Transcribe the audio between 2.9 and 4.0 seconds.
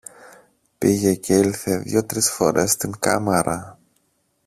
κάμαρα.